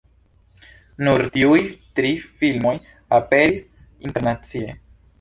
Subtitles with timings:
[1.07, 1.59] Nur tiuj
[1.99, 2.75] tri filmoj
[3.21, 3.71] aperis
[4.11, 4.77] internacie.